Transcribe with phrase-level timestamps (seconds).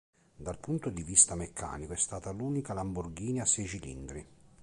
[0.35, 4.27] Dal punto di vista meccanico, è stata l’unica Lamborghini a sei cilindri.